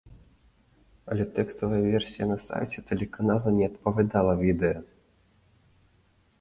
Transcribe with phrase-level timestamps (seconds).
[1.15, 4.79] Але тэкставая версія на сайце тэлеканала не адпавядала відэа.